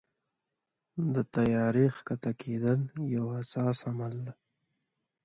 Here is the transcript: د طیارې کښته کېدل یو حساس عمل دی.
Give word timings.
د 1.13 1.15
طیارې 1.35 1.85
کښته 2.07 2.31
کېدل 2.41 2.79
یو 3.15 3.25
حساس 3.37 3.77
عمل 3.89 4.13
دی. 4.25 4.33